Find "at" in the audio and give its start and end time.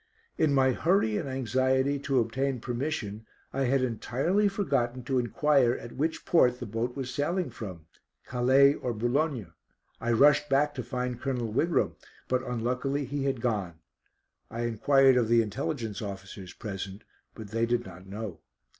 5.77-5.91